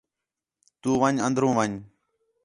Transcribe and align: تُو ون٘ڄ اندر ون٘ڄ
تُو 0.81 0.89
ون٘ڄ 1.01 1.15
اندر 1.25 1.43
ون٘ڄ 1.57 1.73